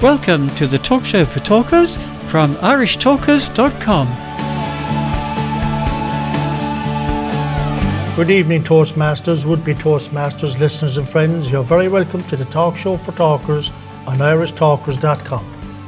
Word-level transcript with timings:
Welcome 0.00 0.48
to 0.50 0.68
the 0.68 0.78
talk 0.78 1.04
show 1.04 1.24
for 1.24 1.40
talkers 1.40 1.96
from 2.30 2.54
irishtalkers.com. 2.54 4.06
Good 8.14 8.30
evening, 8.30 8.62
Toastmasters, 8.62 9.44
would 9.44 9.64
be 9.64 9.74
Toastmasters 9.74 10.56
listeners 10.60 10.98
and 10.98 11.08
friends. 11.08 11.50
You're 11.50 11.64
very 11.64 11.88
welcome 11.88 12.22
to 12.28 12.36
the 12.36 12.44
talk 12.44 12.76
show 12.76 12.96
for 12.96 13.10
talkers 13.10 13.72
on 14.06 14.18
irishtalkers.com. 14.18 15.44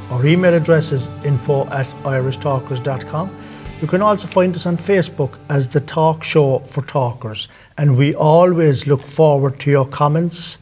Our 0.09 0.25
email 0.25 0.55
address 0.55 0.91
is 0.91 1.07
info 1.23 1.65
at 1.67 1.87
irishtalkers.com. 2.03 3.37
You 3.81 3.87
can 3.87 4.01
also 4.01 4.27
find 4.27 4.53
us 4.53 4.65
on 4.65 4.75
Facebook 4.75 5.39
as 5.49 5.69
the 5.69 5.79
Talk 5.79 6.21
Show 6.25 6.59
for 6.59 6.81
Talkers, 6.81 7.47
and 7.77 7.97
we 7.97 8.13
always 8.13 8.85
look 8.87 9.03
forward 9.03 9.57
to 9.61 9.71
your 9.71 9.87
comments, 9.87 10.57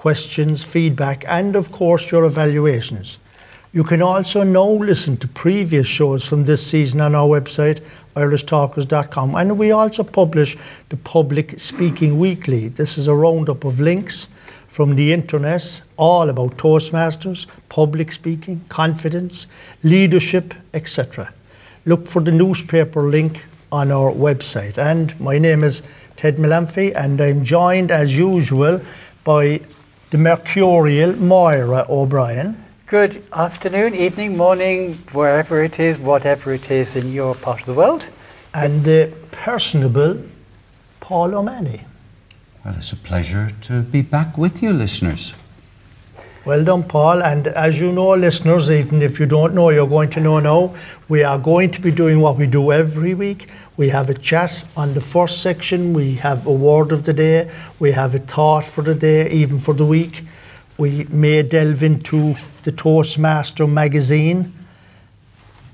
questions, 0.00 0.64
feedback, 0.64 1.26
and 1.28 1.54
of 1.54 1.70
course 1.72 2.10
your 2.10 2.24
evaluations. 2.24 3.18
You 3.74 3.84
can 3.84 4.00
also 4.00 4.42
now 4.42 4.66
listen 4.66 5.18
to 5.18 5.28
previous 5.28 5.86
shows 5.86 6.26
from 6.26 6.44
this 6.44 6.66
season 6.66 7.02
on 7.02 7.14
our 7.14 7.28
website, 7.28 7.82
irishtalkers.com, 8.16 9.34
and 9.34 9.58
we 9.58 9.72
also 9.72 10.02
publish 10.02 10.56
the 10.88 10.96
Public 10.96 11.60
Speaking 11.60 12.18
Weekly. 12.18 12.68
This 12.68 12.96
is 12.96 13.08
a 13.08 13.14
roundup 13.14 13.64
of 13.64 13.78
links 13.78 14.28
from 14.68 14.96
the 14.96 15.12
internet 15.12 15.82
all 15.98 16.30
about 16.30 16.56
Toastmasters, 16.56 17.46
public 17.68 18.10
speaking, 18.10 18.64
confidence, 18.70 19.48
leadership, 19.82 20.54
etc. 20.72 21.30
Look 21.84 22.06
for 22.06 22.22
the 22.22 22.32
newspaper 22.32 23.02
link 23.02 23.44
on 23.70 23.92
our 23.92 24.10
website. 24.12 24.78
And 24.78 25.20
my 25.20 25.36
name 25.36 25.62
is 25.62 25.82
Ted 26.16 26.38
Malamphy, 26.38 26.94
and 26.96 27.20
I'm 27.20 27.44
joined 27.44 27.90
as 27.90 28.16
usual 28.16 28.80
by 29.24 29.60
the 30.10 30.18
mercurial 30.18 31.14
Moira 31.16 31.86
O'Brien. 31.88 32.64
Good 32.86 33.22
afternoon, 33.32 33.94
evening, 33.94 34.36
morning, 34.36 34.94
wherever 35.12 35.62
it 35.62 35.78
is, 35.78 36.00
whatever 36.00 36.52
it 36.52 36.68
is 36.68 36.96
in 36.96 37.12
your 37.12 37.36
part 37.36 37.60
of 37.60 37.66
the 37.66 37.74
world. 37.74 38.08
And 38.52 38.84
the 38.84 39.12
personable 39.30 40.20
Paul 40.98 41.36
O'Malley. 41.36 41.82
Well, 42.64 42.74
it's 42.76 42.92
a 42.92 42.96
pleasure 42.96 43.50
to 43.62 43.82
be 43.82 44.02
back 44.02 44.36
with 44.36 44.60
you, 44.60 44.72
listeners. 44.72 45.34
Well 46.46 46.64
done, 46.64 46.84
Paul. 46.84 47.22
And 47.22 47.48
as 47.48 47.78
you 47.78 47.92
know, 47.92 48.14
listeners, 48.14 48.70
even 48.70 49.02
if 49.02 49.20
you 49.20 49.26
don't 49.26 49.54
know, 49.54 49.68
you're 49.68 49.86
going 49.86 50.08
to 50.10 50.20
know 50.20 50.40
now, 50.40 50.74
we 51.10 51.22
are 51.22 51.38
going 51.38 51.70
to 51.72 51.82
be 51.82 51.90
doing 51.90 52.20
what 52.20 52.38
we 52.38 52.46
do 52.46 52.72
every 52.72 53.12
week. 53.12 53.48
We 53.76 53.90
have 53.90 54.08
a 54.08 54.14
chat 54.14 54.64
on 54.74 54.94
the 54.94 55.02
first 55.02 55.42
section, 55.42 55.92
we 55.92 56.14
have 56.14 56.46
a 56.46 56.52
word 56.52 56.92
of 56.92 57.04
the 57.04 57.12
day, 57.12 57.50
we 57.78 57.92
have 57.92 58.14
a 58.14 58.18
thought 58.18 58.64
for 58.64 58.80
the 58.80 58.94
day, 58.94 59.30
even 59.30 59.58
for 59.58 59.74
the 59.74 59.84
week. 59.84 60.22
We 60.78 61.04
may 61.10 61.42
delve 61.42 61.82
into 61.82 62.34
the 62.62 62.72
Toastmaster 62.72 63.66
magazine, 63.66 64.50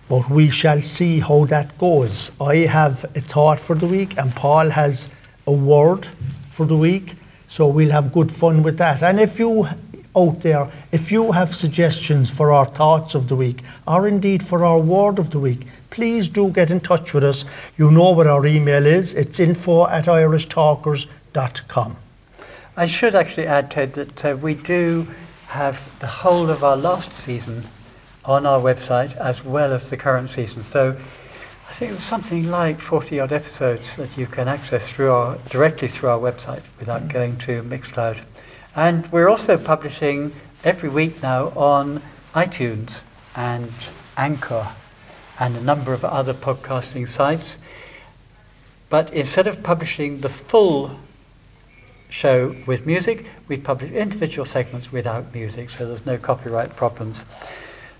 but 0.09 0.29
we 0.29 0.51
shall 0.51 0.83
see 0.83 1.21
how 1.21 1.45
that 1.45 1.79
goes. 1.79 2.33
I 2.41 2.57
have 2.67 3.05
a 3.15 3.21
thought 3.21 3.61
for 3.61 3.77
the 3.77 3.87
week, 3.87 4.19
and 4.19 4.35
Paul 4.35 4.71
has 4.71 5.11
a 5.47 5.53
word 5.53 6.09
for 6.51 6.67
the 6.67 6.77
week. 6.77 7.15
So 7.49 7.69
we'll 7.69 7.93
have 7.93 8.13
good 8.13 8.33
fun 8.33 8.65
with 8.65 8.79
that. 8.79 9.05
And 9.05 9.21
if 9.21 9.39
you 9.39 9.69
out 10.17 10.41
there, 10.43 10.69
if 10.93 11.13
you 11.13 11.33
have 11.33 11.55
suggestions 11.55 12.31
for 12.31 12.53
our 12.53 12.67
thoughts 12.67 13.15
of 13.15 13.29
the 13.29 13.37
week, 13.37 13.63
or 13.87 14.09
indeed 14.09 14.45
for 14.45 14.65
our 14.65 14.79
word 14.79 15.19
of 15.19 15.31
the 15.31 15.39
week, 15.39 15.67
please 15.91 16.29
do 16.29 16.51
get 16.51 16.71
in 16.71 16.81
touch 16.81 17.13
with 17.13 17.25
us. 17.25 17.45
You 17.77 17.91
know 17.91 18.11
what 18.11 18.27
our 18.27 18.47
email 18.47 18.87
is. 18.87 19.15
It's 19.15 19.39
info 19.39 19.87
at 19.87 20.07
irishtalkers.com. 20.07 21.97
I 22.77 22.87
should 22.87 23.15
actually 23.15 23.47
add, 23.47 23.71
Ted, 23.71 23.95
that 23.95 24.25
uh, 24.25 24.37
we 24.37 24.55
do 24.55 25.09
have 25.49 25.99
the 26.01 26.07
whole 26.07 26.51
of 26.51 26.63
our 26.63 26.77
last 26.77 27.13
season 27.13 27.65
on 28.25 28.45
our 28.45 28.61
website 28.61 29.17
as 29.17 29.45
well 29.45 29.73
as 29.73 29.89
the 29.89 29.97
current 29.97 30.29
season. 30.29 30.63
So 30.63 30.97
I 31.69 31.73
think 31.73 31.93
there's 31.93 32.03
something 32.03 32.51
like 32.51 32.81
40 32.81 33.21
odd 33.21 33.33
episodes 33.33 33.97
that 33.97 34.17
you 34.19 34.27
can 34.27 34.49
access 34.49 34.89
through 34.89 35.13
our, 35.13 35.39
directly 35.49 35.89
through 35.89 36.11
our 36.11 36.19
website 36.19 36.63
without 36.79 37.03
mm. 37.03 37.13
going 37.13 37.37
to 37.39 37.63
Mixcloud. 37.63 38.23
And 38.77 39.11
we're 39.11 39.29
also 39.29 39.57
publishing 39.57 40.33
every 40.63 40.91
week 40.91 41.23
now 41.23 41.47
on 41.57 42.03
iTunes 42.35 43.01
and 43.35 43.73
Anchor 44.19 44.69
and 45.41 45.57
a 45.57 45.63
number 45.63 45.95
of 45.95 46.05
other 46.05 46.35
podcasting 46.35 47.09
sites. 47.09 47.57
But 48.91 49.11
instead 49.15 49.47
of 49.47 49.63
publishing 49.63 50.21
the 50.21 50.29
full 50.29 51.01
show 52.11 52.55
with 52.67 52.85
music, 52.85 53.25
we 53.49 53.57
publish 53.57 53.93
individual 53.93 54.45
segments 54.45 54.93
without 54.93 55.33
music, 55.33 55.71
so 55.71 55.87
there's 55.87 56.05
no 56.05 56.19
copyright 56.19 56.77
problems. 56.77 57.25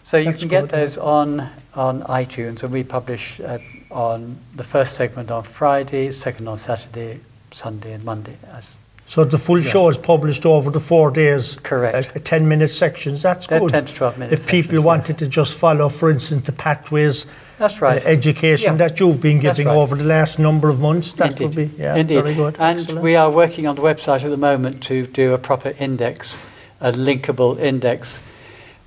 So 0.05 0.19
you 0.19 0.27
That's 0.27 0.41
can 0.41 0.49
get 0.49 0.69
those 0.69 0.99
on, 0.99 1.49
on 1.73 2.03
iTunes, 2.03 2.63
and 2.63 2.71
we 2.71 2.85
publish 2.85 3.41
uh, 3.41 3.59
on 3.91 4.37
the 4.55 4.63
first 4.63 4.95
segment 4.95 5.31
on 5.31 5.43
Friday, 5.43 6.13
second 6.13 6.47
on 6.49 6.59
Saturday, 6.59 7.21
Sunday, 7.51 7.95
and 7.95 8.05
Monday 8.05 8.37
as 8.53 8.77
so 9.07 9.25
the 9.25 9.39
full 9.39 9.61
yeah. 9.61 9.71
show 9.71 9.89
is 9.89 9.97
published 9.97 10.45
over 10.45 10.71
the 10.71 10.81
four 10.81 11.11
days. 11.11 11.57
Correct. 11.63 12.17
Uh, 12.17 12.21
10 12.23 12.49
minute 12.49 12.69
sections. 12.69 13.23
That's 13.23 13.47
good. 13.47 13.71
10 13.71 13.87
to 13.87 13.95
12 13.95 14.19
minutes. 14.19 14.43
If 14.43 14.49
people 14.49 14.83
wanted 14.83 15.11
yes. 15.11 15.19
to 15.21 15.27
just 15.29 15.55
follow, 15.55 15.89
for 15.89 16.11
instance, 16.11 16.47
the 16.47 16.53
pathways 16.53 17.27
that's 17.59 17.81
right. 17.81 18.05
Uh, 18.05 18.09
education 18.09 18.73
yeah. 18.73 18.89
that 18.89 19.01
you've 19.01 19.21
been 19.21 19.39
giving 19.39 19.67
right. 19.67 19.77
over 19.77 19.97
the 19.97 20.05
last 20.05 20.39
number 20.39 20.69
of 20.69 20.81
months, 20.81 21.15
that 21.15 21.41
Indeed. 21.41 21.45
would 21.45 21.55
be 21.57 21.83
yeah, 21.83 21.97
Indeed. 21.97 22.15
very 22.23 22.35
good. 22.35 22.57
And 22.59 22.79
Excellent. 22.79 23.03
we 23.03 23.17
are 23.17 23.31
working 23.31 23.67
on 23.67 23.77
the 23.77 23.83
website 23.83 24.23
at 24.25 24.31
the 24.31 24.37
moment 24.37 24.83
to 24.85 25.07
do 25.07 25.33
a 25.33 25.39
proper 25.39 25.75
index, 25.79 26.37
a 26.81 26.93
linkable 26.93 27.59
index 27.59 28.21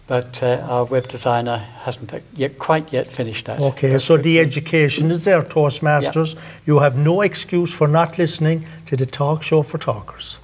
but 0.09 0.41
uh, 0.41 0.65
our 0.67 0.85
web 0.85 1.07
designer 1.07 1.57
hasn't 1.83 2.11
yet 2.35 2.57
quite 2.57 2.91
yet 2.91 3.07
finished 3.07 3.45
that. 3.45 3.59
Okay, 3.61 3.99
so 3.99 4.17
the 4.17 4.39
education 4.39 5.11
is 5.11 5.23
there, 5.23 5.43
Toastmasters. 5.43 6.33
Yeah. 6.33 6.41
You 6.65 6.79
have 6.79 6.97
no 6.97 7.21
excuse 7.21 7.71
for 7.71 7.87
not 7.87 8.17
listening 8.17 8.65
to 8.87 8.95
the 8.95 9.05
talk 9.05 9.43
show 9.43 9.61
for 9.61 9.77
talkers. 9.77 10.39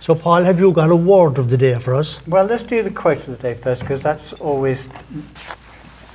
So, 0.00 0.16
Paul, 0.16 0.42
have 0.42 0.58
you 0.58 0.72
got 0.72 0.90
a 0.90 0.96
word 0.96 1.38
of 1.38 1.48
the 1.48 1.56
day 1.56 1.78
for 1.78 1.94
us? 1.94 2.26
Well, 2.26 2.44
let's 2.44 2.64
do 2.64 2.82
the 2.82 2.90
quote 2.90 3.18
of 3.18 3.26
the 3.26 3.36
day 3.36 3.54
first, 3.54 3.82
because 3.82 4.02
that's 4.02 4.32
always, 4.32 4.88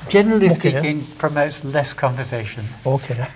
generally 0.10 0.48
okay. 0.48 0.72
speaking, 0.72 1.08
promotes 1.18 1.64
less 1.64 1.94
conversation. 1.94 2.66
Okay. 2.86 3.28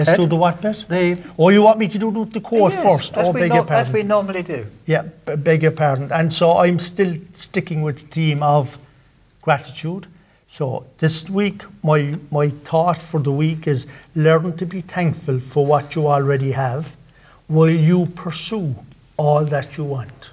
Let's 0.00 0.10
Ed? 0.10 0.16
do 0.16 0.26
the 0.26 0.36
what 0.36 0.62
bit? 0.62 0.86
The 0.88 1.22
oh, 1.38 1.50
you 1.50 1.60
want 1.60 1.78
me 1.78 1.86
to 1.88 1.98
do 1.98 2.24
the 2.24 2.40
quote 2.40 2.72
yes, 2.72 2.82
first? 2.82 3.18
As 3.18 3.28
oh, 3.28 3.32
beg 3.34 3.50
no, 3.50 3.56
your 3.56 3.64
pardon. 3.64 3.86
As 3.86 3.92
we 3.92 4.02
normally 4.02 4.42
do. 4.42 4.66
Yeah, 4.86 5.02
b- 5.02 5.36
beg 5.36 5.62
your 5.62 5.72
pardon. 5.72 6.10
And 6.10 6.32
so 6.32 6.56
I'm 6.56 6.78
still 6.78 7.16
sticking 7.34 7.82
with 7.82 7.98
the 8.00 8.06
theme 8.06 8.42
of 8.42 8.78
gratitude. 9.42 10.06
So 10.48 10.86
this 10.98 11.28
week, 11.28 11.64
my, 11.84 12.16
my 12.30 12.48
thought 12.48 12.96
for 12.96 13.20
the 13.20 13.30
week 13.30 13.68
is 13.68 13.86
learn 14.14 14.56
to 14.56 14.64
be 14.64 14.80
thankful 14.80 15.38
for 15.38 15.66
what 15.66 15.94
you 15.94 16.06
already 16.06 16.52
have 16.52 16.96
while 17.46 17.68
you 17.68 18.06
pursue 18.06 18.74
all 19.18 19.44
that 19.44 19.76
you 19.76 19.84
want. 19.84 20.30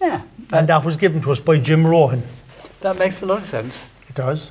Yeah. 0.00 0.22
and 0.50 0.68
that 0.68 0.82
was 0.82 0.96
given 0.96 1.20
to 1.22 1.30
us 1.30 1.40
by 1.40 1.58
Jim 1.58 1.86
Rohn. 1.86 2.22
That 2.80 2.98
makes 2.98 3.22
a 3.22 3.26
lot 3.26 3.38
of 3.38 3.44
sense. 3.44 3.84
It 4.08 4.14
does. 4.14 4.50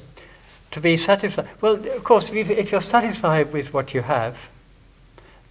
To 0.72 0.80
be 0.80 0.98
satisfied. 0.98 1.48
Well, 1.60 1.76
of 1.76 2.04
course, 2.04 2.32
if, 2.32 2.50
if 2.50 2.72
you're 2.72 2.82
satisfied 2.82 3.52
with 3.52 3.74
what 3.74 3.94
you 3.94 4.02
have, 4.02 4.38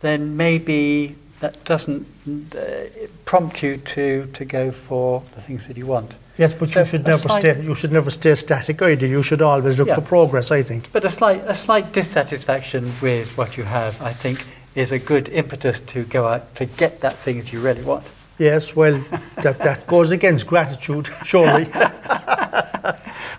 then 0.00 0.36
maybe 0.36 1.16
that 1.40 1.62
doesn't 1.64 2.06
uh, 2.54 2.84
prompt 3.24 3.62
you 3.62 3.76
to, 3.78 4.26
to 4.32 4.44
go 4.44 4.70
for 4.70 5.22
the 5.34 5.40
things 5.40 5.66
that 5.66 5.76
you 5.76 5.86
want. 5.86 6.14
Yes, 6.38 6.54
but 6.54 6.70
so 6.70 6.80
you 6.80 6.86
should 6.86 7.06
never 7.06 7.28
stay. 7.28 7.62
You 7.62 7.74
should 7.74 7.92
never 7.92 8.10
stay 8.10 8.34
static 8.34 8.80
either. 8.80 9.06
You 9.06 9.22
should 9.22 9.42
always 9.42 9.78
look 9.78 9.88
yeah. 9.88 9.96
for 9.96 10.00
progress. 10.00 10.50
I 10.50 10.62
think. 10.62 10.90
But 10.90 11.04
a 11.04 11.10
slight 11.10 11.42
a 11.46 11.54
slight 11.54 11.92
dissatisfaction 11.92 12.94
with 13.02 13.36
what 13.36 13.58
you 13.58 13.64
have, 13.64 14.00
I 14.00 14.14
think, 14.14 14.46
is 14.74 14.90
a 14.90 14.98
good 14.98 15.28
impetus 15.28 15.80
to 15.80 16.04
go 16.04 16.26
out 16.26 16.54
to 16.54 16.64
get 16.64 17.00
that 17.00 17.14
thing 17.14 17.38
that 17.38 17.52
you 17.52 17.60
really 17.60 17.82
want. 17.82 18.06
Yes, 18.38 18.74
well, 18.74 19.04
that, 19.42 19.58
that 19.58 19.86
goes 19.86 20.12
against 20.12 20.46
gratitude, 20.46 21.10
surely. 21.24 21.66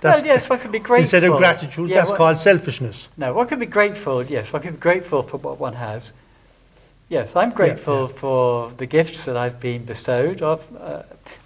well, 0.03 0.25
yes, 0.25 0.50
one 0.50 0.59
can 0.59 0.71
be 0.71 0.80
grateful. 0.80 1.03
Instead 1.03 1.24
of 1.24 1.38
gratitude, 1.38 1.89
yeah, 1.89 1.95
that's 1.95 2.12
called 2.12 2.38
selfishness. 2.38 3.09
No, 3.18 3.33
one 3.33 3.48
can 3.48 3.59
be 3.59 3.65
grateful, 3.65 4.24
yes, 4.24 4.51
one 4.51 4.62
can 4.62 4.74
be 4.74 4.80
grateful 4.80 5.21
for 5.21 5.38
what 5.38 5.59
one 5.59 5.74
has. 5.74 6.13
Yes, 7.09 7.36
I'm 7.36 7.51
grateful 7.51 7.94
yeah, 7.95 8.01
yeah. 8.01 8.07
for 8.07 8.71
the 8.71 8.86
gifts 8.86 9.25
that 9.25 9.36
I've 9.36 9.59
been 9.59 9.83
bestowed 9.86 10.42
of, 10.42 10.63
uh, 10.80 11.03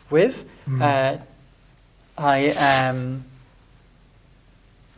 with. 0.10 0.48
Mm. 0.68 0.82
Uh, 0.82 1.22
I 2.18 2.54
am 2.56 3.26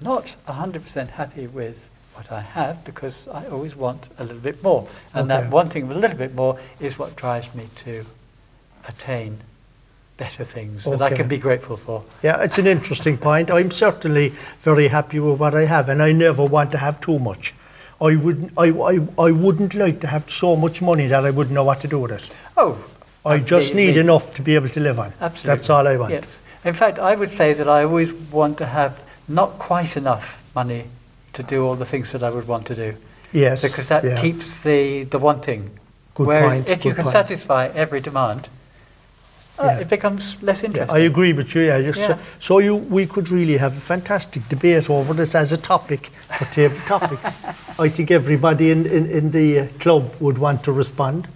not 0.01 0.35
100% 0.47 1.09
happy 1.09 1.47
with 1.47 1.89
what 2.13 2.31
I 2.31 2.41
have 2.41 2.83
because 2.83 3.27
I 3.27 3.45
always 3.47 3.75
want 3.75 4.09
a 4.17 4.23
little 4.23 4.41
bit 4.41 4.61
more. 4.63 4.87
And 5.13 5.31
okay. 5.31 5.41
that 5.41 5.51
wanting 5.51 5.91
a 5.91 5.95
little 5.95 6.17
bit 6.17 6.35
more 6.35 6.59
is 6.79 6.99
what 6.99 7.15
drives 7.15 7.55
me 7.55 7.69
to 7.77 8.05
attain 8.87 9.39
better 10.17 10.43
things 10.43 10.85
okay. 10.85 10.97
that 10.97 11.13
I 11.13 11.15
can 11.15 11.27
be 11.27 11.37
grateful 11.37 11.77
for. 11.77 12.03
Yeah, 12.23 12.41
it's 12.41 12.57
an 12.57 12.67
interesting 12.67 13.17
point. 13.17 13.51
I'm 13.51 13.71
certainly 13.71 14.33
very 14.61 14.87
happy 14.87 15.19
with 15.19 15.39
what 15.39 15.55
I 15.55 15.65
have, 15.65 15.89
and 15.89 16.01
I 16.01 16.11
never 16.11 16.43
want 16.43 16.71
to 16.71 16.77
have 16.77 16.99
too 16.99 17.19
much. 17.19 17.53
I 18.01 18.15
wouldn't, 18.15 18.51
I, 18.57 18.69
I, 18.69 19.07
I 19.17 19.31
wouldn't 19.31 19.73
like 19.73 20.01
to 20.01 20.07
have 20.07 20.29
so 20.29 20.55
much 20.55 20.81
money 20.81 21.07
that 21.07 21.25
I 21.25 21.31
wouldn't 21.31 21.53
know 21.53 21.63
what 21.63 21.81
to 21.81 21.87
do 21.87 21.99
with 21.99 22.11
it. 22.11 22.35
Oh, 22.55 22.83
I 23.25 23.39
just 23.39 23.75
need 23.75 23.97
enough 23.97 24.33
to 24.35 24.41
be 24.41 24.55
able 24.55 24.69
to 24.69 24.79
live 24.79 24.99
on. 24.99 25.13
Absolutely. 25.19 25.55
That's 25.55 25.69
all 25.69 25.87
I 25.87 25.97
want. 25.97 26.13
Yes. 26.13 26.41
In 26.63 26.73
fact, 26.73 26.99
I 26.99 27.15
would 27.15 27.29
say 27.29 27.53
that 27.53 27.67
I 27.67 27.83
always 27.83 28.13
want 28.13 28.57
to 28.59 28.65
have 28.65 29.03
not 29.27 29.59
quite 29.59 29.97
enough 29.97 30.41
money 30.55 30.85
to 31.33 31.43
do 31.43 31.65
all 31.65 31.75
the 31.75 31.85
things 31.85 32.11
that 32.11 32.23
I 32.23 32.29
would 32.29 32.47
want 32.47 32.67
to 32.67 32.75
do. 32.75 32.95
Yes. 33.31 33.61
Because 33.61 33.89
that 33.89 34.03
yeah. 34.03 34.19
keeps 34.21 34.63
the, 34.63 35.03
the 35.03 35.19
wanting. 35.19 35.77
Good 36.15 36.27
Whereas 36.27 36.61
point, 36.61 36.69
if 36.69 36.85
you 36.85 36.93
can 36.93 37.03
point. 37.03 37.11
satisfy 37.11 37.67
every 37.67 37.99
demand, 37.99 38.49
uh, 39.59 39.65
Yeah. 39.65 39.79
it 39.79 39.89
becomes 39.89 40.35
less 40.41 40.61
Yeah, 40.61 40.67
interesting. 40.69 40.95
I 40.95 40.99
agree 41.05 41.33
with 41.33 41.55
you. 41.55 41.61
Yeah, 41.63 41.77
Yeah. 41.77 41.91
So, 42.07 42.17
so 42.39 42.59
you, 42.59 42.75
we 42.75 43.05
could 43.05 43.29
really 43.29 43.57
have 43.57 43.75
a 43.77 43.79
fantastic 43.81 44.47
debate 44.49 44.89
over 44.89 45.13
this 45.13 45.35
as 45.35 45.51
a 45.51 45.57
topic 45.57 46.09
for 46.37 46.45
table 46.45 46.77
topics. 46.85 47.39
I 47.79 47.89
think 47.89 48.11
everybody 48.11 48.71
in, 48.71 48.85
in, 48.85 49.05
in 49.09 49.31
the 49.31 49.59
uh, 49.59 49.67
club 49.79 50.13
would 50.19 50.37
want 50.37 50.63
to 50.63 50.71
respond. 50.71 51.27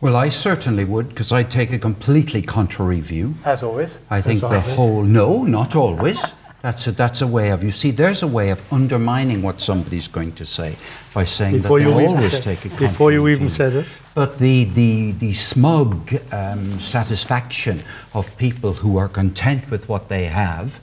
Well, 0.00 0.16
I 0.16 0.30
certainly 0.30 0.84
would, 0.84 1.08
because 1.10 1.30
I 1.30 1.44
take 1.44 1.72
a 1.72 1.78
completely 1.78 2.42
contrary 2.42 3.00
view. 3.00 3.34
As 3.44 3.62
always. 3.62 4.00
I 4.10 4.20
think 4.20 4.40
the 4.40 4.60
whole 4.60 5.02
no, 5.04 5.44
not 5.44 5.76
always. 5.76 6.20
That's 6.62 6.86
a, 6.86 6.92
that's 6.92 7.22
a 7.22 7.26
way 7.26 7.50
of 7.50 7.62
you 7.64 7.70
see. 7.70 7.90
There's 7.92 8.22
a 8.22 8.26
way 8.26 8.50
of 8.50 8.60
undermining 8.72 9.42
what 9.42 9.60
somebody's 9.60 10.08
going 10.08 10.32
to 10.32 10.44
say 10.44 10.76
by 11.14 11.24
saying 11.24 11.56
Before 11.62 11.78
that 11.80 11.84
you 11.88 11.94
they 11.94 12.02
even 12.04 12.16
always 12.16 12.32
said- 12.32 12.42
take 12.44 12.64
a 12.64 12.68
contrary 12.68 12.88
before 12.88 13.12
you 13.12 13.28
even 13.28 13.48
view. 13.48 13.48
said 13.48 13.72
it. 13.74 13.86
But 14.14 14.38
the 14.38 14.64
the 14.64 15.12
the 15.12 15.32
smug 15.32 16.12
um, 16.32 16.78
satisfaction 16.78 17.82
of 18.12 18.36
people 18.36 18.74
who 18.74 18.98
are 18.98 19.08
content 19.08 19.70
with 19.70 19.88
what 19.88 20.08
they 20.08 20.26
have 20.26 20.80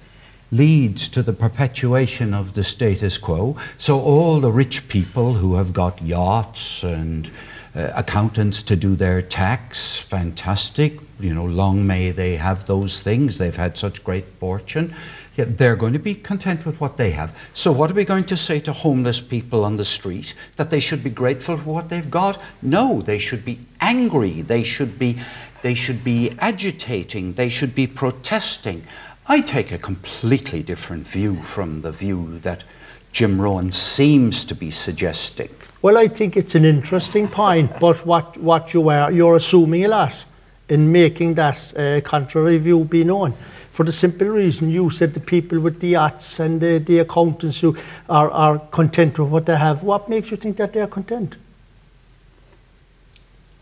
leads 0.51 1.07
to 1.09 1.21
the 1.21 1.33
perpetuation 1.33 2.33
of 2.33 2.53
the 2.53 2.63
status 2.63 3.19
quo. 3.19 3.55
So 3.77 3.99
all 3.99 4.39
the 4.39 4.51
rich 4.51 4.89
people 4.89 5.35
who 5.35 5.55
have 5.55 5.73
got 5.73 6.01
yachts 6.01 6.81
and 6.81 7.29
uh, 7.75 7.91
accountants 7.95 8.63
to 8.63 8.75
do 8.75 8.95
their 8.95 9.21
tax, 9.21 9.97
fantastic. 9.97 10.99
You 11.19 11.35
know, 11.35 11.45
long 11.45 11.85
may 11.85 12.09
they 12.09 12.37
have 12.37 12.65
those 12.65 12.99
things. 12.99 13.37
They've 13.37 13.55
had 13.55 13.77
such 13.77 14.03
great 14.03 14.25
fortune. 14.39 14.95
Yet 15.39 15.57
they're 15.57 15.77
going 15.77 15.93
to 15.93 15.99
be 15.99 16.15
content 16.15 16.65
with 16.65 16.81
what 16.81 16.97
they 16.97 17.11
have. 17.11 17.49
So, 17.53 17.71
what 17.71 17.89
are 17.89 17.93
we 17.93 18.03
going 18.03 18.25
to 18.25 18.35
say 18.35 18.59
to 18.59 18.73
homeless 18.73 19.21
people 19.21 19.63
on 19.63 19.77
the 19.77 19.85
street? 19.85 20.35
That 20.57 20.69
they 20.69 20.81
should 20.81 21.01
be 21.01 21.09
grateful 21.09 21.55
for 21.55 21.75
what 21.75 21.87
they've 21.87 22.11
got? 22.11 22.43
No, 22.61 23.01
they 23.01 23.19
should 23.19 23.45
be 23.45 23.59
angry. 23.79 24.41
They 24.41 24.63
should 24.63 24.99
be, 24.99 25.15
they 25.61 25.75
should 25.75 26.03
be 26.03 26.35
agitating. 26.39 27.35
They 27.35 27.47
should 27.47 27.73
be 27.73 27.87
protesting. 27.87 28.83
I 29.27 29.39
take 29.39 29.71
a 29.71 29.77
completely 29.77 30.61
different 30.61 31.07
view 31.07 31.37
from 31.37 31.83
the 31.83 31.93
view 31.93 32.39
that 32.39 32.65
Jim 33.13 33.39
Rohn 33.39 33.71
seems 33.71 34.43
to 34.43 34.53
be 34.53 34.71
suggesting. 34.71 35.51
Well, 35.81 35.97
I 35.97 36.09
think 36.09 36.35
it's 36.35 36.55
an 36.55 36.65
interesting 36.65 37.29
point, 37.29 37.79
but 37.79 38.05
what, 38.05 38.35
what 38.39 38.73
you 38.73 38.89
are, 38.89 39.09
you're 39.09 39.37
assuming 39.37 39.85
a 39.85 39.87
lot 39.87 40.25
in 40.67 40.91
making 40.91 41.35
that 41.35 41.73
uh, 41.77 42.01
contrary 42.01 42.57
view 42.57 42.83
be 42.83 43.05
known. 43.05 43.33
For 43.79 43.85
the 43.85 43.93
simple 43.93 44.27
reason 44.27 44.69
you 44.69 44.89
said 44.89 45.13
the 45.13 45.21
people 45.21 45.57
with 45.61 45.79
the 45.79 45.87
yachts 45.87 46.41
and 46.41 46.59
the, 46.59 46.79
the 46.79 46.99
accountants 46.99 47.61
who 47.61 47.77
are, 48.09 48.29
are 48.29 48.59
content 48.71 49.17
with 49.17 49.29
what 49.29 49.45
they 49.45 49.55
have, 49.55 49.83
what 49.83 50.09
makes 50.09 50.31
you 50.31 50.35
think 50.35 50.57
that 50.57 50.73
they're 50.73 50.85
content? 50.85 51.37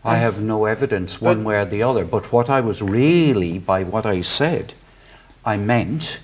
I 0.04 0.16
have 0.16 0.42
no 0.42 0.64
evidence 0.64 1.20
one 1.20 1.44
way 1.44 1.60
or 1.60 1.64
the 1.66 1.84
other, 1.84 2.04
but 2.04 2.32
what 2.32 2.50
I 2.50 2.60
was 2.60 2.82
really, 2.82 3.60
by 3.60 3.84
what 3.84 4.04
I 4.04 4.22
said, 4.22 4.74
I 5.44 5.56
meant 5.56 6.18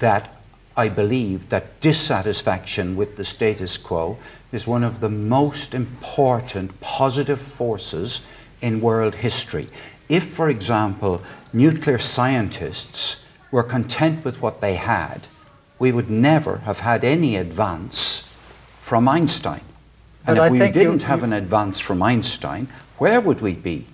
that 0.00 0.42
I 0.76 0.88
believe 0.88 1.50
that 1.50 1.80
dissatisfaction 1.80 2.96
with 2.96 3.16
the 3.16 3.24
status 3.24 3.76
quo 3.76 4.18
is 4.50 4.66
one 4.66 4.82
of 4.82 4.98
the 4.98 5.08
most 5.08 5.72
important 5.72 6.80
positive 6.80 7.40
forces 7.40 8.22
in 8.60 8.80
world 8.80 9.14
history. 9.14 9.68
If, 10.08 10.28
for 10.28 10.48
example, 10.48 11.22
nuclear 11.52 11.98
scientists 11.98 13.24
were 13.50 13.62
content 13.62 14.24
with 14.24 14.40
what 14.40 14.60
they 14.60 14.76
had, 14.76 15.28
we 15.78 15.92
would 15.92 16.10
never 16.10 16.58
have 16.58 16.80
had 16.80 17.04
any 17.04 17.36
advance 17.36 18.28
from 18.80 19.08
Einstein. 19.08 19.60
And 20.26 20.36
But 20.36 20.52
if 20.52 20.60
I 20.60 20.66
we 20.66 20.72
didn't 20.72 21.02
have 21.04 21.22
an 21.22 21.32
advance 21.32 21.78
from 21.78 22.02
Einstein, 22.02 22.68
where 22.98 23.20
would 23.20 23.40
we 23.40 23.54
be? 23.54 23.86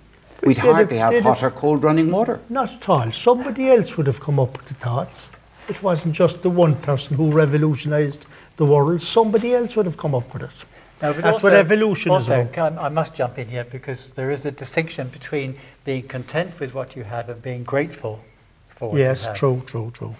We'd 0.43 0.57
hardly 0.57 0.97
have 0.97 1.17
hot 1.19 1.43
or 1.43 1.51
cold 1.51 1.83
running 1.83 2.11
water. 2.11 2.39
Not 2.49 2.73
at 2.73 2.89
all. 2.89 3.11
Somebody 3.11 3.69
else 3.69 3.97
would 3.97 4.07
have 4.07 4.19
come 4.19 4.39
up 4.39 4.57
with 4.57 4.67
the 4.67 4.73
thoughts. 4.75 5.29
It 5.67 5.81
wasn't 5.81 6.13
just 6.13 6.41
the 6.43 6.49
one 6.49 6.75
person 6.75 7.17
who 7.17 7.31
revolutionised 7.31 8.27
the 8.57 8.65
world. 8.65 9.01
Somebody 9.01 9.53
else 9.53 9.75
would 9.75 9.85
have 9.85 9.97
come 9.97 10.13
up 10.13 10.31
with 10.33 10.43
it. 10.43 10.65
No, 11.01 11.13
but 11.13 11.23
That's 11.23 11.43
what 11.43 11.53
evolution 11.53 12.11
is 12.13 12.29
also, 12.29 12.47
can- 12.51 12.79
I 12.79 12.89
must 12.89 13.15
jump 13.15 13.37
in 13.37 13.49
here 13.49 13.65
because 13.65 14.11
there 14.11 14.31
is 14.31 14.45
a 14.45 14.51
distinction 14.51 15.09
between 15.09 15.57
being 15.83 16.07
content 16.07 16.59
with 16.59 16.73
what 16.73 16.95
you 16.95 17.03
have 17.03 17.29
and 17.29 17.41
being 17.41 17.63
grateful 17.63 18.23
for 18.69 18.89
what 18.91 18.97
Yes, 18.97 19.23
you 19.23 19.27
have. 19.27 19.33
Yes, 19.35 19.39
true, 19.39 19.63
true, 19.65 19.91
true. 19.93 20.15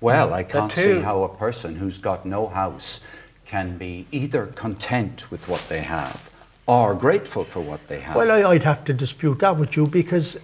Well, 0.00 0.30
mm. 0.30 0.32
I 0.32 0.42
can't 0.44 0.72
see 0.72 1.00
how 1.00 1.24
a 1.24 1.28
person 1.28 1.76
who's 1.76 1.98
got 1.98 2.24
no 2.24 2.46
house 2.46 3.00
can 3.44 3.76
be 3.76 4.06
either 4.12 4.46
content 4.46 5.30
with 5.30 5.48
what 5.48 5.66
they 5.68 5.80
have 5.80 6.30
or 6.66 6.94
grateful 6.94 7.44
for 7.44 7.60
what 7.60 7.86
they 7.88 8.00
have. 8.00 8.16
Well, 8.16 8.30
I, 8.30 8.50
I'd 8.50 8.62
have 8.64 8.84
to 8.84 8.94
dispute 8.94 9.38
that 9.40 9.56
with 9.56 9.76
you 9.76 9.86
because 9.86 10.36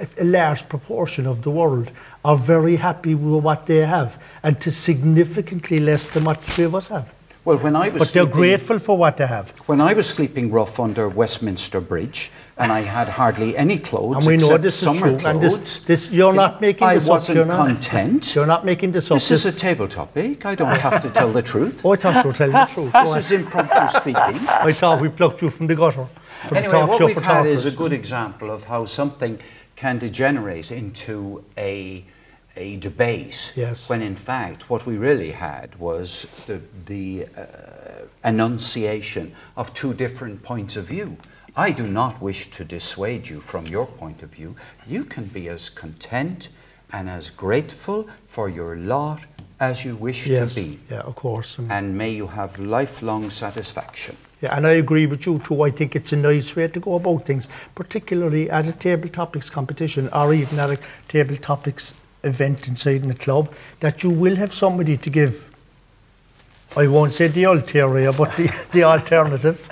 a- 0.00 0.22
a 0.22 0.24
large 0.24 0.68
proportion 0.68 1.26
of 1.26 1.42
the 1.42 1.50
world 1.50 1.90
are 2.24 2.36
very 2.36 2.76
happy 2.76 3.14
with 3.14 3.42
what 3.42 3.66
they 3.66 3.84
have 3.86 4.18
and 4.42 4.60
to 4.60 4.70
significantly 4.70 5.78
less 5.78 6.06
than 6.08 6.24
what 6.24 6.38
three 6.42 6.64
of 6.64 6.74
us 6.74 6.88
have. 6.88 7.12
Well, 7.44 7.58
when 7.58 7.76
I 7.76 7.90
was 7.90 8.00
But 8.00 8.12
they're 8.14 8.24
grateful 8.24 8.78
for 8.78 8.96
what 8.96 9.18
they 9.18 9.26
have. 9.26 9.50
When 9.68 9.78
I 9.78 9.92
was 9.92 10.08
sleeping 10.08 10.50
rough 10.50 10.80
under 10.80 11.10
Westminster 11.10 11.78
Bridge, 11.78 12.30
and 12.56 12.72
I 12.72 12.80
had 12.80 13.08
hardly 13.08 13.54
any 13.56 13.78
clothes 13.78 14.16
And 14.16 14.26
we 14.26 14.36
know 14.38 14.56
this 14.56 14.74
is 14.76 14.80
summer 14.80 15.00
true. 15.00 15.10
And 15.10 15.20
clothes, 15.40 15.40
this, 15.40 15.78
this, 15.84 16.10
you're 16.10 16.32
not 16.32 16.60
making 16.62 16.86
I 16.86 16.94
this 16.94 17.04
up. 17.04 17.10
wasn't 17.10 17.36
You're 17.36 17.44
not, 17.44 17.66
content. 17.66 18.34
you're 18.34 18.46
not 18.46 18.64
making 18.64 18.92
this 18.92 19.10
up. 19.10 19.16
This 19.16 19.30
is 19.30 19.44
a 19.44 19.52
table 19.52 19.88
topic. 19.88 20.46
I 20.46 20.54
don't 20.54 20.78
have 20.78 21.02
to 21.02 21.10
tell 21.10 21.32
the 21.32 21.42
truth. 21.42 21.82
Oh, 21.84 21.92
I 21.92 21.96
thought 21.96 22.24
you 22.24 22.30
were 22.30 22.34
telling 22.36 22.52
the 22.52 22.64
truth. 22.66 22.92
This 23.14 23.30
is 23.30 23.32
impromptu 23.32 23.88
speaking. 23.88 24.14
I 24.48 24.72
thought 24.72 25.00
we 25.02 25.08
plucked 25.08 25.42
you 25.42 25.50
from 25.50 25.66
the 25.66 25.74
gutter. 25.74 26.06
The 26.48 26.56
Anyway, 26.56 26.72
talk 26.72 26.88
what 26.88 26.98
show 26.98 27.06
we've 27.06 27.14
for 27.14 27.22
had 27.22 27.46
is 27.46 27.66
a 27.66 27.70
good 27.70 27.92
example 27.92 28.50
of 28.50 28.64
how 28.64 28.86
something 28.86 29.38
can 29.76 29.98
degenerate 29.98 30.70
into 30.72 31.44
a, 31.58 32.04
a 32.56 32.76
debate. 32.76 33.52
Yes. 33.56 33.88
When 33.88 34.02
in 34.02 34.16
fact, 34.16 34.70
what 34.70 34.86
we 34.86 34.96
really 34.96 35.32
had 35.32 35.74
was 35.78 36.26
the, 36.46 36.60
the 36.86 37.26
uh, 37.36 38.28
enunciation 38.28 39.34
of 39.56 39.74
two 39.74 39.94
different 39.94 40.42
points 40.42 40.76
of 40.76 40.86
view. 40.86 41.16
I 41.56 41.70
do 41.70 41.86
not 41.86 42.20
wish 42.20 42.50
to 42.50 42.64
dissuade 42.64 43.28
you 43.28 43.40
from 43.40 43.66
your 43.66 43.86
point 43.86 44.22
of 44.22 44.30
view. 44.30 44.56
You 44.86 45.04
can 45.04 45.26
be 45.26 45.48
as 45.48 45.68
content 45.68 46.48
and 46.92 47.08
as 47.08 47.30
grateful 47.30 48.08
for 48.26 48.48
your 48.48 48.76
lot 48.76 49.20
as 49.60 49.84
you 49.84 49.94
wish 49.96 50.26
yes. 50.26 50.52
to 50.52 50.60
be. 50.60 50.80
Yeah, 50.90 51.00
of 51.00 51.14
course. 51.14 51.58
And, 51.58 51.70
And 51.70 51.96
may 51.96 52.10
you 52.10 52.26
have 52.26 52.58
lifelong 52.58 53.30
satisfaction. 53.30 54.16
yeah, 54.42 54.56
and 54.56 54.66
I 54.66 54.72
agree 54.72 55.06
with 55.06 55.26
you 55.26 55.38
too. 55.38 55.62
I 55.62 55.70
think 55.70 55.94
it's 55.96 56.12
a 56.12 56.16
nice 56.16 56.54
way 56.56 56.68
to 56.68 56.80
go 56.80 56.94
about 56.94 57.24
things, 57.24 57.48
particularly 57.74 58.50
at 58.50 58.66
a 58.66 58.72
table 58.72 59.08
topics 59.08 59.48
competition 59.48 60.08
or 60.12 60.34
even 60.34 60.58
at 60.58 60.70
a 60.70 60.78
table 61.08 61.36
topics 61.36 61.94
event 62.24 62.68
inside 62.68 63.02
in 63.02 63.08
the 63.08 63.14
club, 63.14 63.52
that 63.80 64.02
you 64.02 64.10
will 64.10 64.36
have 64.36 64.52
somebody 64.52 64.96
to 64.96 65.10
give. 65.10 65.48
I 66.76 66.86
won't 66.88 67.12
say 67.12 67.28
the 67.28 67.44
ulterior, 67.44 68.12
but 68.12 68.36
the, 68.36 68.50
the 68.72 68.82
alternative. 68.84 69.68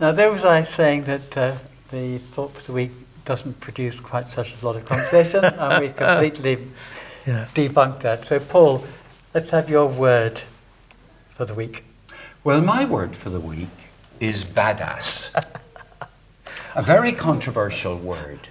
Now, 0.00 0.12
there 0.12 0.30
was 0.32 0.44
I 0.44 0.62
saying 0.62 1.04
that 1.04 1.36
uh, 1.36 1.56
the 1.90 2.18
Thought 2.18 2.54
for 2.54 2.62
the 2.62 2.72
Week 2.72 2.90
doesn't 3.24 3.60
produce 3.60 4.00
quite 4.00 4.26
such 4.28 4.60
a 4.60 4.66
lot 4.66 4.76
of 4.76 4.84
conversation, 4.84 5.44
and 5.44 5.82
we've 5.82 5.94
completely 5.96 6.58
Yeah. 7.26 7.46
debunked 7.54 8.00
that. 8.00 8.24
So, 8.24 8.40
Paul, 8.40 8.84
let's 9.34 9.50
have 9.50 9.70
your 9.70 9.86
word 9.86 10.40
for 11.34 11.44
the 11.44 11.54
week. 11.54 11.84
Well, 12.44 12.60
my 12.60 12.84
word 12.84 13.14
for 13.14 13.30
the 13.30 13.38
week 13.38 13.68
is 14.18 14.44
badass. 14.44 15.32
a 16.74 16.82
very 16.82 17.12
controversial 17.12 17.96
word. 17.96 18.48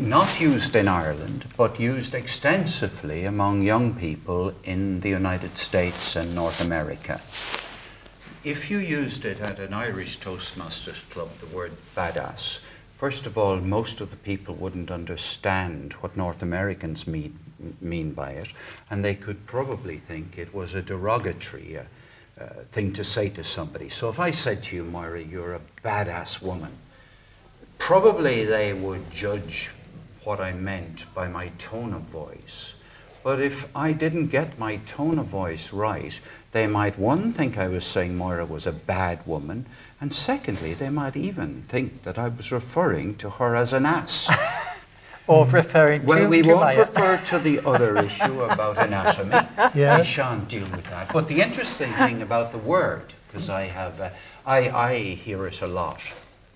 Not 0.00 0.40
used 0.40 0.74
in 0.76 0.88
Ireland, 0.88 1.44
but 1.58 1.78
used 1.78 2.14
extensively 2.14 3.26
among 3.26 3.60
young 3.60 3.92
people 3.94 4.54
in 4.64 5.00
the 5.00 5.10
United 5.10 5.58
States 5.58 6.16
and 6.16 6.34
North 6.34 6.62
America. 6.62 7.20
If 8.42 8.70
you 8.70 8.78
used 8.78 9.26
it 9.26 9.42
at 9.42 9.58
an 9.58 9.74
Irish 9.74 10.18
Toastmasters 10.18 11.06
club, 11.10 11.28
the 11.38 11.54
word 11.54 11.72
badass, 11.94 12.60
first 12.96 13.26
of 13.26 13.36
all, 13.36 13.56
most 13.56 14.00
of 14.00 14.08
the 14.08 14.16
people 14.16 14.54
wouldn't 14.54 14.90
understand 14.90 15.92
what 16.00 16.16
North 16.16 16.42
Americans 16.42 17.06
mean, 17.06 17.38
mean 17.82 18.14
by 18.14 18.30
it, 18.30 18.54
and 18.88 19.04
they 19.04 19.14
could 19.14 19.44
probably 19.44 19.98
think 19.98 20.38
it 20.38 20.54
was 20.54 20.72
a 20.72 20.80
derogatory 20.80 21.76
uh, 21.76 21.82
uh, 22.40 22.46
thing 22.72 22.90
to 22.94 23.04
say 23.04 23.28
to 23.28 23.44
somebody. 23.44 23.90
So 23.90 24.08
if 24.08 24.18
I 24.18 24.30
said 24.30 24.62
to 24.62 24.76
you, 24.76 24.84
Moira, 24.84 25.22
you're 25.22 25.56
a 25.56 25.60
badass 25.84 26.40
woman, 26.40 26.72
probably 27.76 28.46
they 28.46 28.72
would 28.72 29.10
judge 29.10 29.70
what 30.24 30.40
I 30.40 30.52
meant 30.52 31.06
by 31.14 31.28
my 31.28 31.48
tone 31.58 31.92
of 31.94 32.02
voice. 32.02 32.74
But 33.22 33.40
if 33.40 33.68
I 33.76 33.92
didn't 33.92 34.28
get 34.28 34.58
my 34.58 34.76
tone 34.86 35.18
of 35.18 35.26
voice 35.26 35.72
right, 35.72 36.18
they 36.52 36.66
might, 36.66 36.98
one, 36.98 37.32
think 37.32 37.58
I 37.58 37.68
was 37.68 37.84
saying 37.84 38.16
Moira 38.16 38.46
was 38.46 38.66
a 38.66 38.72
bad 38.72 39.26
woman, 39.26 39.66
and 40.00 40.12
secondly, 40.14 40.72
they 40.72 40.88
might 40.88 41.16
even 41.16 41.62
think 41.62 42.02
that 42.04 42.18
I 42.18 42.28
was 42.28 42.50
referring 42.50 43.16
to 43.16 43.30
her 43.30 43.54
as 43.54 43.72
an 43.72 43.84
ass. 43.84 44.30
or 45.26 45.46
referring 45.46 46.06
Well, 46.06 46.22
to, 46.22 46.28
we 46.28 46.42
to 46.42 46.54
won't 46.54 46.76
refer 46.76 47.18
to 47.18 47.38
the 47.38 47.60
other 47.66 47.98
issue 48.04 48.40
about 48.42 48.78
anatomy. 48.78 49.46
We 49.74 50.04
shan't 50.04 50.48
deal 50.48 50.68
with 50.70 50.84
that. 50.84 51.12
But 51.12 51.28
the 51.28 51.42
interesting 51.42 51.92
thing 51.92 52.22
about 52.22 52.52
the 52.52 52.58
word, 52.58 53.12
because 53.26 53.50
I 53.50 53.64
have, 53.64 54.00
uh, 54.00 54.10
I, 54.46 54.70
I 54.70 54.98
hear 54.98 55.46
it 55.46 55.60
a 55.60 55.66
lot, 55.66 56.00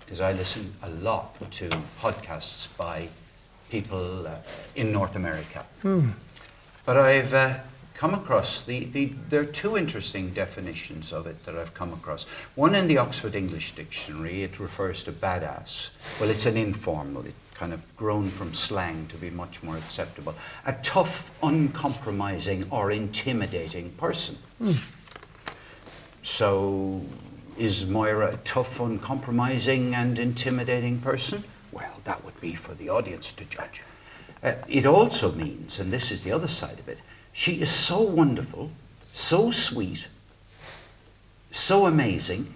because 0.01 0.21
I 0.23 0.33
listen 0.33 0.75
a 0.83 0.89
lot 0.91 1.39
to 1.53 1.69
podcasts 2.01 2.75
by 2.77 3.09
people 3.71 4.27
uh, 4.27 4.37
in 4.77 4.93
North 4.93 5.17
America. 5.17 5.65
But 6.87 6.97
I've 6.99 7.33
uh, 7.33 7.59
come 7.95 8.15
across 8.15 8.63
the, 8.63 8.85
the 8.87 9.13
there 9.31 9.41
are 9.41 9.47
two 9.47 9.77
interesting 9.77 10.31
definitions 10.31 11.13
of 11.13 11.27
it 11.27 11.45
that 11.47 11.57
I've 11.57 11.75
come 11.75 11.93
across. 11.93 12.25
One 12.55 12.75
in 12.75 12.89
the 12.89 12.99
Oxford 12.99 13.35
English 13.35 13.73
Dictionary, 13.73 14.43
it 14.43 14.61
refers 14.61 15.03
to 15.05 15.13
badass. 15.13 15.91
Well, 16.21 16.31
it's 16.31 16.47
an 16.47 16.57
informal, 16.57 17.25
it 17.25 17.35
kind 17.55 17.73
of 17.73 17.97
grown 17.97 18.29
from 18.29 18.53
slang 18.53 19.07
to 19.07 19.17
be 19.17 19.31
much 19.31 19.63
more 19.63 19.77
acceptable. 19.77 20.35
A 20.67 20.73
tough, 20.83 21.31
uncompromising, 21.43 22.67
or 22.71 22.91
intimidating 22.91 23.91
person. 23.93 24.37
So, 26.23 27.03
is 27.57 27.87
Moira 27.87 28.35
a 28.35 28.37
tough, 28.39 28.81
uncompromising, 28.81 29.95
and 29.95 30.19
intimidating 30.19 30.99
person? 30.99 31.45
Well, 31.75 32.01
that 32.05 32.25
would 32.25 32.41
be 32.41 32.55
for 32.55 32.73
the 32.75 32.89
audience 32.89 33.33
to 33.33 33.45
judge. 33.45 33.83
Uh, 34.43 34.53
it 34.69 34.87
also 34.87 35.33
means, 35.33 35.81
and 35.81 35.93
this 35.93 36.13
is 36.13 36.23
the 36.23 36.31
other 36.31 36.49
side 36.49 36.79
of 36.79 36.89
it, 36.89 36.99
she 37.33 37.61
is 37.61 37.71
so 37.71 38.01
wonderful, 38.01 38.71
so 39.05 39.51
sweet, 39.51 40.09
so 41.51 41.87
amazing, 41.87 42.55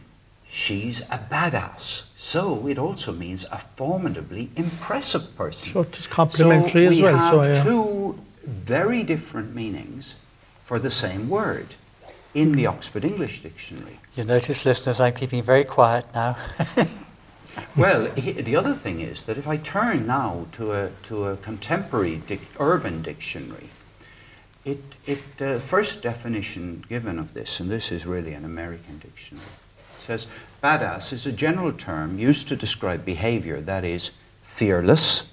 she's 0.48 1.00
a 1.02 1.18
badass. 1.30 2.08
So 2.16 2.66
it 2.68 2.78
also 2.78 3.12
means 3.12 3.44
a 3.50 3.58
formidably 3.58 4.50
impressive 4.54 5.36
person. 5.36 5.72
So 5.72 5.80
it 5.80 5.98
is 5.98 6.06
complimentary 6.06 6.86
so 6.86 6.90
as 6.90 7.02
well, 7.02 7.40
We 7.40 7.46
have 7.46 7.56
so, 7.56 7.60
yeah. 7.60 7.64
two 7.64 8.20
very 8.44 9.02
different 9.02 9.54
meanings 9.54 10.16
for 10.64 10.78
the 10.78 10.90
same 10.90 11.28
word 11.28 11.74
in 12.34 12.52
the 12.52 12.66
Oxford 12.66 13.04
English 13.04 13.40
Dictionary. 13.42 13.98
You 14.14 14.24
notice, 14.24 14.64
listeners, 14.64 15.00
I'm 15.00 15.14
keeping 15.14 15.42
very 15.42 15.64
quiet 15.64 16.06
now. 16.14 16.36
Well, 17.76 18.06
he, 18.14 18.32
the 18.32 18.56
other 18.56 18.74
thing 18.74 19.00
is 19.00 19.24
that 19.24 19.38
if 19.38 19.46
I 19.46 19.56
turn 19.56 20.06
now 20.06 20.46
to 20.52 20.72
a, 20.72 20.90
to 21.04 21.24
a 21.26 21.36
contemporary 21.36 22.16
dic, 22.26 22.40
urban 22.58 23.02
dictionary, 23.02 23.68
it, 24.64 24.82
it 25.06 25.22
uh, 25.40 25.58
first 25.58 26.02
definition 26.02 26.84
given 26.88 27.18
of 27.18 27.34
this, 27.34 27.60
and 27.60 27.70
this 27.70 27.90
is 27.90 28.06
really 28.06 28.32
an 28.34 28.44
American 28.44 28.98
dictionary, 28.98 29.46
says 29.98 30.26
badass 30.62 31.12
is 31.12 31.26
a 31.26 31.32
general 31.32 31.72
term 31.72 32.18
used 32.18 32.48
to 32.48 32.56
describe 32.56 33.04
behavior 33.04 33.60
that 33.60 33.84
is 33.84 34.10
fearless. 34.42 35.30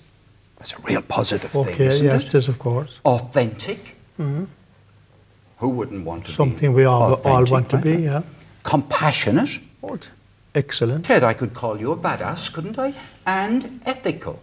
That's 0.57 0.73
a 0.73 0.81
real 0.81 1.01
positive 1.01 1.51
thing, 1.51 1.61
Okay, 1.67 1.85
isn't 1.87 2.05
yes, 2.07 2.23
it? 2.23 2.27
it 2.27 2.35
is, 2.35 2.47
of 2.47 2.59
course. 2.59 2.99
Authentic. 3.05 3.95
Who 4.17 5.69
wouldn't 5.69 6.05
want 6.05 6.23
to 6.25 6.31
be 6.31 6.35
Something 6.35 6.73
we 6.73 6.85
all, 6.85 7.15
all 7.15 7.45
want 7.45 7.69
to 7.69 7.77
right? 7.77 7.83
be, 7.83 7.95
yeah. 8.03 8.23
Compassionate. 8.63 9.59
Good. 9.81 10.07
Excellent. 10.55 11.05
Ted, 11.05 11.23
I 11.23 11.33
could 11.33 11.53
call 11.53 11.79
you 11.79 11.91
a 11.91 11.97
badass, 11.97 12.51
couldn't 12.51 12.79
I? 12.79 12.93
And 13.25 13.81
ethical. 13.85 14.39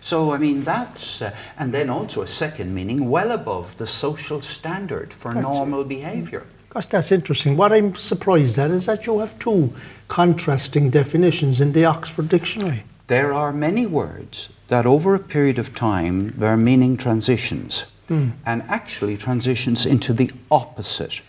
So, 0.00 0.32
I 0.32 0.38
mean, 0.38 0.64
that's, 0.64 1.20
uh, 1.20 1.34
and 1.58 1.74
then 1.74 1.90
also 1.90 2.22
a 2.22 2.26
second 2.26 2.74
meaning, 2.74 3.10
well 3.10 3.30
above 3.32 3.76
the 3.76 3.86
social 3.86 4.40
standard 4.40 5.12
for 5.12 5.34
That's- 5.34 5.44
normal 5.58 5.84
behaviour. 5.84 6.44
Gosh, 6.70 6.86
that's 6.86 7.12
interesting. 7.12 7.58
What 7.58 7.70
I'm 7.70 7.94
surprised 7.94 8.58
at 8.58 8.70
is 8.70 8.86
that 8.86 9.04
you 9.06 9.18
have 9.18 9.38
two 9.38 9.74
contrasting 10.08 10.88
definitions 10.88 11.60
in 11.60 11.72
the 11.72 11.84
Oxford 11.84 12.30
Dictionary. 12.30 12.84
There 13.08 13.34
are 13.34 13.52
many 13.52 13.84
words 13.86 14.48
that 14.68 14.86
over 14.86 15.14
a 15.14 15.18
period 15.18 15.58
of 15.58 15.74
time, 15.74 16.32
their 16.38 16.56
meaning 16.56 16.96
transitions, 16.96 17.84
and 18.08 18.62
actually 18.68 19.16
transitions 19.18 19.84
into 19.86 20.12
the 20.14 20.30
opposite 20.50 21.20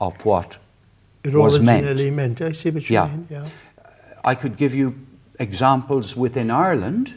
of 0.00 0.24
what 0.24 0.56
It 1.24 1.34
was 1.34 1.60
meant. 1.60 1.84
originally 1.86 2.10
meant. 2.10 2.40
I 2.40 2.52
see 2.52 2.70
what 2.70 2.88
you 2.88 2.94
Yeah. 2.94 3.06
mean. 3.06 3.26
Yeah. 3.30 3.44
I 4.24 4.34
could 4.34 4.56
give 4.56 4.74
you 4.74 4.94
examples 5.38 6.16
within 6.16 6.50
Ireland 6.50 7.14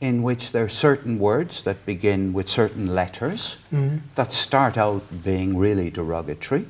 in 0.00 0.22
which 0.22 0.50
there 0.52 0.64
are 0.64 0.68
certain 0.68 1.18
words 1.18 1.62
that 1.62 1.84
begin 1.86 2.32
with 2.32 2.48
certain 2.48 2.86
letters 2.94 3.56
Mm-hmm. 3.72 3.96
that 4.16 4.32
start 4.32 4.76
out 4.76 5.02
being 5.24 5.56
really 5.56 5.90
derogatory 5.90 6.66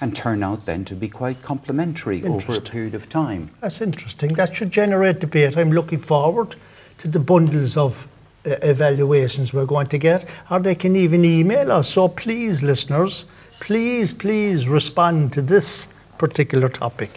and 0.00 0.16
turn 0.16 0.42
out 0.42 0.64
then 0.66 0.84
to 0.84 0.94
be 0.96 1.08
quite 1.08 1.42
complimentary 1.42 2.24
over 2.24 2.56
a 2.56 2.60
period 2.60 2.94
of 2.94 3.08
time. 3.08 3.50
That's 3.60 3.80
interesting. 3.80 4.34
That 4.34 4.54
should 4.56 4.72
generate 4.72 5.20
debate. 5.20 5.56
I'm 5.56 5.70
looking 5.72 6.00
forward 6.00 6.56
to 6.98 7.08
the 7.08 7.20
bundles 7.20 7.76
of 7.76 8.08
uh, 8.44 8.56
evaluations 8.62 9.52
we're 9.52 9.66
going 9.66 9.86
to 9.88 9.98
get, 9.98 10.24
or 10.50 10.58
they 10.58 10.74
can 10.74 10.96
even 10.96 11.24
email 11.24 11.70
us. 11.70 11.88
So 11.88 12.08
please, 12.08 12.64
listeners, 12.64 13.26
please, 13.60 14.12
please 14.12 14.66
respond 14.66 15.32
to 15.34 15.42
this 15.42 15.86
particular 16.26 16.68
topic. 16.68 17.10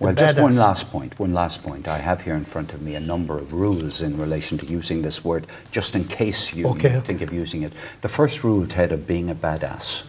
Well, 0.00 0.14
just 0.14 0.38
one 0.38 0.56
last 0.56 0.84
point. 0.90 1.18
One 1.18 1.34
last 1.42 1.62
point. 1.62 1.84
I 1.86 1.98
have 2.08 2.18
here 2.26 2.34
in 2.42 2.46
front 2.54 2.72
of 2.74 2.80
me 2.86 2.92
a 2.94 3.04
number 3.12 3.34
of 3.44 3.52
rules 3.52 4.00
in 4.00 4.12
relation 4.24 4.56
to 4.58 4.66
using 4.78 5.02
this 5.02 5.18
word, 5.24 5.46
just 5.76 5.94
in 5.94 6.04
case 6.04 6.42
you 6.58 6.64
Okay. 6.72 7.00
think 7.08 7.20
of 7.26 7.32
using 7.32 7.60
it. 7.66 7.72
The 8.00 8.08
first 8.18 8.36
rule, 8.44 8.66
Ted, 8.66 8.92
of 8.92 9.00
being 9.06 9.30
a 9.30 9.34
badass. 9.46 10.04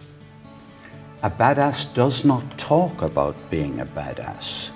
A 1.22 1.30
badass 1.30 1.78
does 1.94 2.24
not 2.24 2.42
talk 2.58 3.02
about 3.10 3.34
being 3.50 3.74
a 3.80 3.86
badass, 3.86 4.70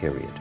period. 0.00 0.34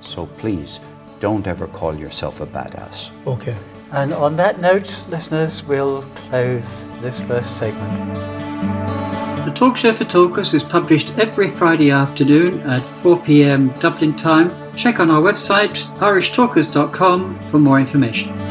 So 0.00 0.26
please, 0.42 0.80
don't 1.20 1.46
ever 1.46 1.66
call 1.78 1.94
yourself 2.04 2.40
a 2.40 2.46
badass. 2.46 3.10
Okay. 3.26 3.56
and 4.00 4.12
on 4.14 4.36
that 4.36 4.54
note, 4.68 4.90
listeners, 5.14 5.64
we'll 5.68 6.02
close 6.28 6.84
this 7.00 7.20
first 7.28 7.50
segment. 7.58 8.31
The 9.62 9.68
Talk 9.68 9.76
Show 9.76 9.92
for 9.92 10.04
Talkers 10.04 10.54
is 10.54 10.64
published 10.64 11.16
every 11.16 11.48
Friday 11.48 11.92
afternoon 11.92 12.62
at 12.62 12.84
4 12.84 13.20
pm 13.20 13.68
Dublin 13.78 14.16
time. 14.16 14.50
Check 14.74 14.98
on 14.98 15.08
our 15.08 15.22
website 15.22 15.76
irishtalkers.com 16.00 17.48
for 17.48 17.60
more 17.60 17.78
information. 17.78 18.41